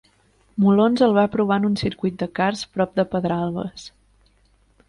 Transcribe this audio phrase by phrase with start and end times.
[0.63, 3.87] Molons el va provar en un circuit de karts prop de Pedralbes.